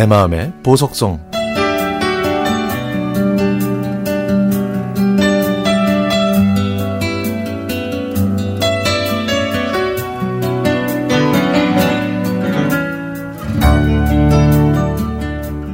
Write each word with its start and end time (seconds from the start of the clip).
내 0.00 0.06
마음의 0.06 0.54
보석성 0.62 1.20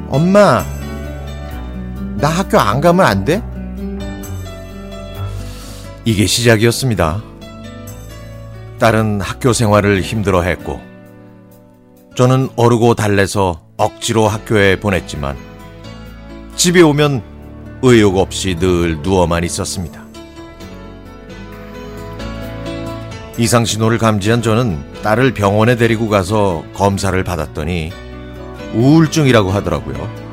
엄마 0.09 0.65
나 2.17 2.29
학교 2.29 2.59
안 2.59 2.81
가면 2.81 3.07
안 3.07 3.25
돼? 3.25 3.41
이게 6.05 6.27
시작이었습니다. 6.27 7.23
딸은 8.81 9.21
학교 9.21 9.53
생활을 9.53 10.01
힘들어 10.01 10.43
했고, 10.43 10.81
저는 12.17 12.49
어르고 12.57 12.97
달래서 12.97 13.66
억지로 13.77 14.29
학교에 14.29 14.79
보냈지만, 14.81 15.37
집에 16.57 16.81
오면 16.81 17.23
의욕 17.83 18.17
없이 18.17 18.57
늘 18.59 19.03
누워만 19.03 19.45
있었습니다. 19.45 20.05
이상 23.39 23.67
신호를 23.67 23.99
감지한 23.99 24.41
저는 24.41 24.83
딸을 25.03 25.35
병원에 25.35 25.77
데리고 25.77 26.09
가서 26.09 26.65
검사를 26.73 27.23
받았더니 27.23 27.93
우울증이라고 28.75 29.51
하더라고요. 29.51 30.27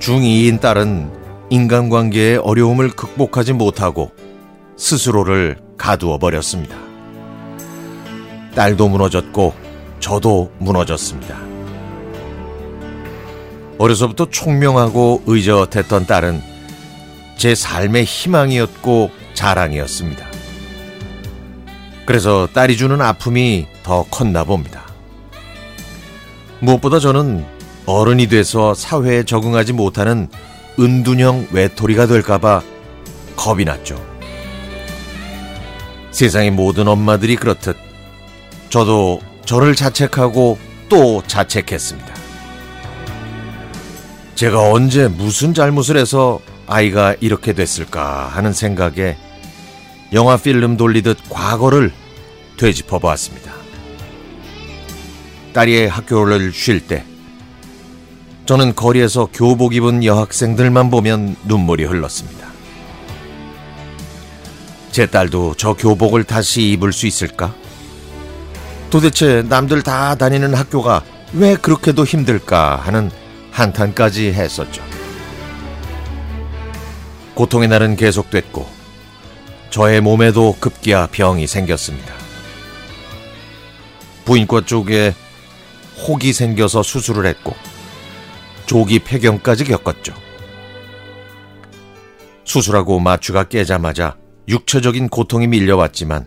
중2인 0.00 0.60
딸은 0.60 1.10
인간관계의 1.48 2.38
어려움을 2.38 2.90
극복하지 2.90 3.54
못하고 3.54 4.12
스스로를 4.76 5.56
가두어 5.78 6.18
버렸습니다. 6.18 6.76
딸도 8.54 8.88
무너졌고 8.88 9.54
저도 10.00 10.52
무너졌습니다. 10.58 11.53
어려서부터 13.78 14.30
총명하고 14.30 15.22
의젓했던 15.26 16.06
딸은 16.06 16.42
제 17.36 17.54
삶의 17.54 18.04
희망이었고 18.04 19.10
자랑이었습니다. 19.34 20.26
그래서 22.06 22.48
딸이 22.52 22.76
주는 22.76 23.00
아픔이 23.00 23.66
더 23.82 24.04
컸나 24.10 24.44
봅니다. 24.44 24.84
무엇보다 26.60 26.98
저는 26.98 27.44
어른이 27.86 28.28
돼서 28.28 28.74
사회에 28.74 29.24
적응하지 29.24 29.72
못하는 29.72 30.28
은둔형 30.78 31.48
외톨이가 31.52 32.06
될까봐 32.06 32.62
겁이 33.36 33.64
났죠. 33.64 34.02
세상의 36.10 36.52
모든 36.52 36.86
엄마들이 36.88 37.36
그렇듯 37.36 37.76
저도 38.70 39.20
저를 39.44 39.74
자책하고 39.74 40.58
또 40.88 41.22
자책했습니다. 41.26 42.23
제가 44.34 44.70
언제 44.70 45.06
무슨 45.06 45.54
잘못을 45.54 45.96
해서 45.96 46.40
아이가 46.66 47.14
이렇게 47.20 47.52
됐을까 47.52 48.26
하는 48.28 48.52
생각에 48.52 49.16
영화 50.12 50.36
필름 50.36 50.76
돌리듯 50.76 51.18
과거를 51.28 51.92
되짚어 52.56 52.98
보았습니다. 52.98 53.52
딸이 55.52 55.86
학교를 55.86 56.52
쉴 56.52 56.80
때, 56.80 57.04
저는 58.46 58.74
거리에서 58.74 59.28
교복 59.32 59.74
입은 59.74 60.04
여학생들만 60.04 60.90
보면 60.90 61.36
눈물이 61.44 61.84
흘렀습니다. 61.84 62.48
제 64.90 65.06
딸도 65.06 65.54
저 65.56 65.74
교복을 65.74 66.24
다시 66.24 66.70
입을 66.72 66.92
수 66.92 67.06
있을까? 67.06 67.54
도대체 68.90 69.42
남들 69.48 69.82
다 69.82 70.14
다니는 70.14 70.54
학교가 70.54 71.02
왜 71.32 71.56
그렇게도 71.56 72.04
힘들까 72.04 72.76
하는 72.76 73.10
한탄까지 73.54 74.32
했었죠. 74.32 74.82
고통의 77.34 77.68
날은 77.68 77.94
계속됐고, 77.94 78.66
저의 79.70 80.00
몸에도 80.00 80.56
급기야 80.58 81.06
병이 81.06 81.46
생겼습니다. 81.46 82.14
부인과 84.24 84.64
쪽에 84.64 85.14
혹이 86.06 86.32
생겨서 86.32 86.82
수술을 86.82 87.26
했고 87.26 87.54
조기 88.66 88.98
폐경까지 88.98 89.64
겪었죠. 89.64 90.14
수술하고 92.44 92.98
마취가 92.98 93.44
깨자마자 93.44 94.16
육체적인 94.48 95.08
고통이 95.08 95.46
밀려왔지만 95.46 96.26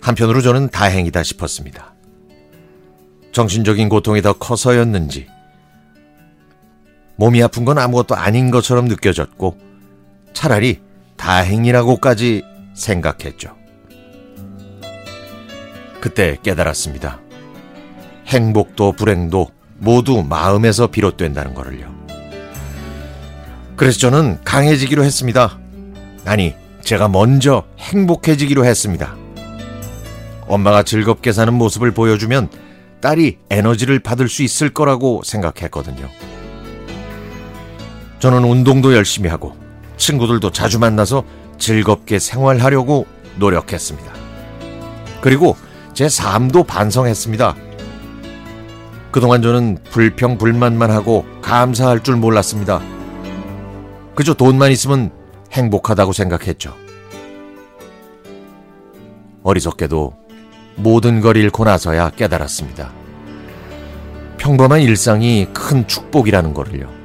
한편으로 0.00 0.40
저는 0.40 0.70
다행이다 0.70 1.22
싶었습니다. 1.22 1.94
정신적인 3.32 3.88
고통이 3.88 4.22
더 4.22 4.32
커서였는지 4.32 5.26
몸이 7.18 7.42
아픈 7.42 7.64
건 7.64 7.78
아무것도 7.78 8.14
아닌 8.14 8.50
것처럼 8.52 8.86
느껴졌고 8.86 9.58
차라리 10.32 10.80
다행이라고까지 11.16 12.44
생각했죠. 12.74 13.56
그때 16.00 16.38
깨달았습니다. 16.44 17.20
행복도 18.28 18.92
불행도 18.92 19.48
모두 19.78 20.22
마음에서 20.22 20.86
비롯된다는 20.86 21.54
거를요. 21.54 21.92
그래서 23.74 23.98
저는 23.98 24.38
강해지기로 24.44 25.02
했습니다. 25.02 25.58
아니, 26.24 26.54
제가 26.82 27.08
먼저 27.08 27.64
행복해지기로 27.78 28.64
했습니다. 28.64 29.16
엄마가 30.46 30.84
즐겁게 30.84 31.32
사는 31.32 31.52
모습을 31.52 31.90
보여주면 31.90 32.48
딸이 33.00 33.38
에너지를 33.50 33.98
받을 33.98 34.28
수 34.28 34.44
있을 34.44 34.70
거라고 34.70 35.22
생각했거든요. 35.24 36.08
저는 38.18 38.44
운동도 38.44 38.94
열심히 38.94 39.28
하고 39.28 39.54
친구들도 39.96 40.50
자주 40.50 40.78
만나서 40.78 41.24
즐겁게 41.58 42.18
생활하려고 42.18 43.06
노력했습니다. 43.36 44.12
그리고 45.20 45.56
제 45.94 46.08
삶도 46.08 46.64
반성했습니다. 46.64 47.56
그동안 49.10 49.42
저는 49.42 49.78
불평, 49.90 50.38
불만만 50.38 50.90
하고 50.90 51.24
감사할 51.42 52.02
줄 52.02 52.16
몰랐습니다. 52.16 52.80
그저 54.14 54.34
돈만 54.34 54.70
있으면 54.72 55.10
행복하다고 55.52 56.12
생각했죠. 56.12 56.74
어리석게도 59.42 60.14
모든 60.76 61.20
걸 61.20 61.36
잃고 61.36 61.64
나서야 61.64 62.10
깨달았습니다. 62.10 62.92
평범한 64.36 64.80
일상이 64.82 65.46
큰 65.52 65.86
축복이라는 65.86 66.54
거를요. 66.54 66.97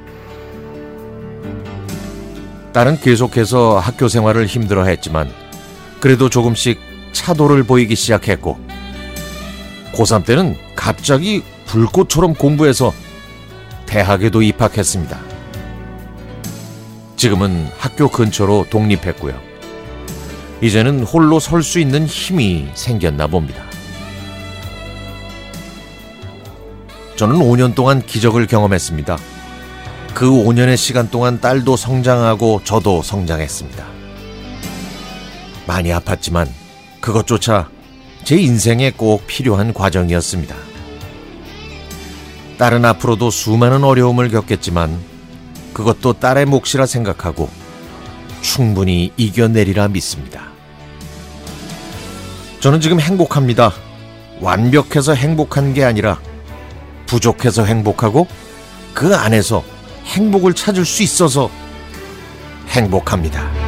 딸은 2.74 3.00
계속해서 3.02 3.78
학교 3.78 4.08
생활을 4.08 4.48
힘들어 4.48 4.84
했지만 4.86 5.32
그래도 6.00 6.30
조금씩 6.30 6.80
차도를 7.14 7.64
보이기 7.64 7.96
시작했고 7.96 8.58
고3 9.94 10.26
때는 10.26 10.58
갑자기 10.76 11.44
불꽃처럼 11.68 12.34
공부해서 12.34 12.92
대학에도 13.86 14.42
입학했습니다. 14.42 15.20
지금은 17.16 17.68
학교 17.78 18.10
근처로 18.10 18.66
독립했고요. 18.70 19.40
이제는 20.62 21.04
홀로 21.04 21.40
설 21.40 21.62
수 21.62 21.80
있는 21.80 22.08
힘이 22.08 22.68
생겼나 22.74 23.28
봅니다. 23.28 23.64
저는 27.16 27.36
5년 27.36 27.76
동안 27.76 28.02
기적을 28.02 28.48
경험했습니다. 28.48 29.18
그 30.14 30.30
5년의 30.30 30.78
시간 30.78 31.10
동안 31.10 31.42
딸도 31.42 31.76
성장하고 31.76 32.62
저도 32.64 33.02
성장했습니다. 33.02 33.84
많이 35.66 35.90
아팠지만 35.90 36.48
그것조차 37.02 37.70
제 38.24 38.38
인생에 38.38 38.92
꼭 38.92 39.26
필요한 39.26 39.74
과정이었습니다. 39.74 40.56
딸은 42.58 42.86
앞으로도 42.86 43.32
수많은 43.32 43.84
어려움을 43.84 44.30
겪겠지만 44.30 44.98
그것도 45.74 46.14
딸의 46.14 46.46
몫이라 46.46 46.86
생각하고 46.86 47.50
충분히 48.42 49.12
이겨내리라 49.18 49.88
믿습니다. 49.88 50.44
저는 52.60 52.82
지금 52.82 53.00
행복합니다. 53.00 53.74
완벽해서 54.40 55.16
행복한 55.16 55.74
게 55.74 55.84
아니라 55.84 56.20
부족해서 57.08 57.66
행복하고 57.66 58.28
그 58.94 59.16
안에서 59.16 59.64
행복을 60.06 60.54
찾을 60.54 60.86
수 60.86 61.04
있어서 61.04 61.50
행복합니다. 62.70 63.63